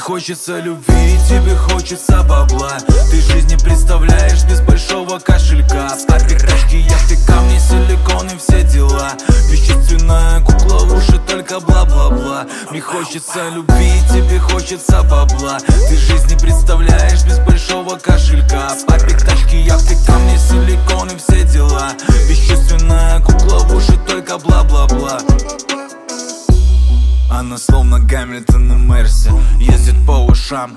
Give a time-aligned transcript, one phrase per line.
[0.00, 2.78] хочется любви, тебе хочется бабла.
[3.10, 5.88] Ты жизнь не представляешь без большого кошелька.
[6.08, 9.12] Папик, тачки, яхты, камни, силикон и все дела.
[9.48, 12.46] Вещественная кукла уши, только бла-бла-бла.
[12.70, 15.58] Мне хочется любви, тебе хочется бабла.
[15.88, 18.72] Ты жизнь не представляешь без большого кошелька.
[18.88, 21.92] Папик, тачки, яхты, камни, силикон и все дела.
[22.26, 25.20] Вещественная кукла уши, только бла-бла-бла
[27.30, 30.76] она словно Гамильтон на Мерсе Ездит по ушам,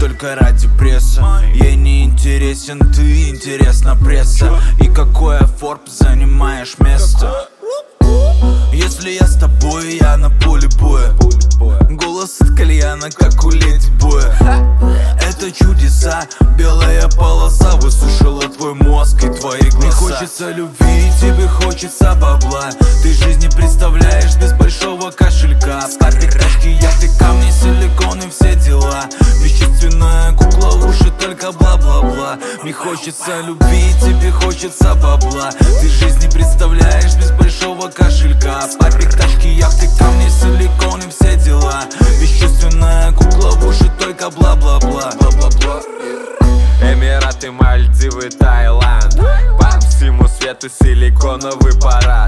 [0.00, 1.24] только ради пресса.
[1.54, 4.60] Ей не интересен ты, интересна пресса.
[4.80, 7.48] И какое форб занимаешь место?
[8.72, 11.14] Если я с тобой, я на поле боя.
[11.88, 14.34] Голос от кальяна, как у леди боя.
[15.20, 16.24] Это чудеса,
[16.58, 19.78] белая полоса Высушила твой мозг и твои глаза.
[19.78, 22.70] Мне хочется любви, тебе хочется бабла.
[23.02, 25.51] Ты жизнь не представляешь без большого кошелька
[32.62, 35.50] Мне хочется любви, тебе хочется бабла.
[35.80, 38.62] Ты жизнь не представляешь без большого кошелька.
[38.78, 41.84] Папик, тачки, яхты, камни, силикон и все дела.
[42.20, 45.12] Вещественная кукла в уши, только бла-бла-бла.
[45.18, 45.82] Бла-бла-бла.
[46.80, 49.16] Эмираты, Мальдивы, Таиланд.
[49.58, 52.21] По всему свету силиконовый парад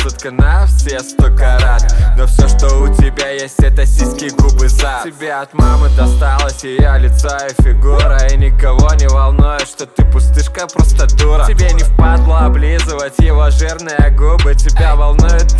[0.00, 1.94] красотка на все сто карат.
[2.16, 5.04] Но все, что у тебя есть, это сиськи, губы, зад.
[5.04, 8.26] Тебе от мамы досталось ее лица и фигура.
[8.30, 11.44] И никого не волнует, что ты пустышка, просто дура.
[11.46, 14.54] Тебе не впадло облизывать его жирные губы.
[14.54, 15.54] Тебя волнует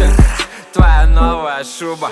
[0.73, 2.11] твоя новая шуба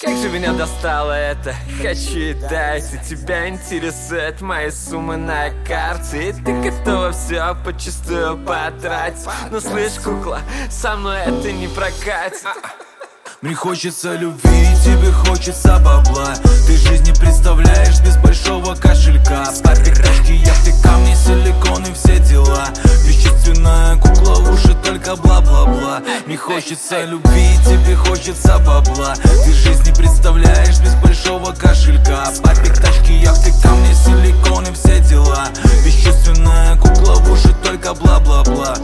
[0.00, 6.30] как же меня достало это Хочу дать, и тебя интересуют мои суммы на карте.
[6.30, 12.46] И ты готова все почистую потратить Но слышь, кукла, со мной это не прокатит.
[13.42, 16.34] Мне хочется любви, тебе хочется бабла.
[16.66, 16.85] Ты жизнь
[22.06, 22.68] все дела.
[23.04, 26.02] Вещественная кукла уши только бла-бла-бла.
[26.26, 29.14] Не хочется любви, тебе хочется бабла.
[29.44, 32.28] Ты жизни представляешь без большого кошелька.
[32.42, 35.48] Папик, тачки, яхты, камни, силиконы, все дела.
[35.84, 38.76] Вещественная кукла уши только бла-бла-бла.